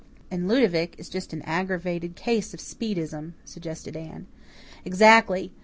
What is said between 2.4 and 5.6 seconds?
of Speedism," suggested Anne. "Exactly.